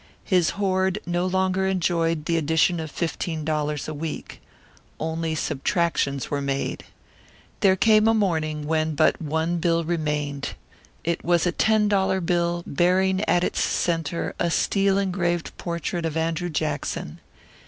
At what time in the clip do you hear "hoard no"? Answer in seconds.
0.57-1.27